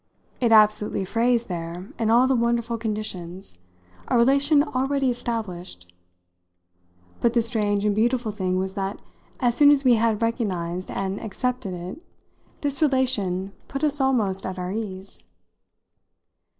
It 0.39 0.51
absolutely 0.51 1.05
phrased 1.05 1.47
there, 1.47 1.89
in 1.99 2.09
all 2.09 2.25
the 2.25 2.33
wonderful 2.33 2.75
conditions, 2.75 3.59
a 4.07 4.17
relation 4.17 4.63
already 4.63 5.11
established; 5.11 5.93
but 7.19 7.33
the 7.33 7.41
strange 7.43 7.85
and 7.85 7.93
beautiful 7.93 8.31
thing 8.31 8.57
was 8.57 8.73
that 8.73 8.99
as 9.41 9.53
soon 9.53 9.69
as 9.69 9.83
we 9.83 9.97
had 9.97 10.23
recognised 10.23 10.89
and 10.89 11.19
accepted 11.21 11.75
it 11.75 12.01
this 12.61 12.81
relation 12.81 13.53
put 13.67 13.83
us 13.83 14.01
almost 14.01 14.43
at 14.43 14.57
our 14.57 14.71
ease. 14.71 15.21